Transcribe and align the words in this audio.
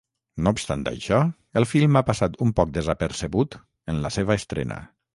No 0.45 0.53
obstant 0.55 0.85
això, 0.91 1.19
el 1.61 1.69
film 1.73 2.01
ha 2.01 2.05
passat 2.09 2.41
un 2.49 2.57
poc 2.63 2.75
desapercebut 2.81 3.63
en 3.95 4.05
la 4.07 4.17
seva 4.21 4.43
estrena. 4.43 4.85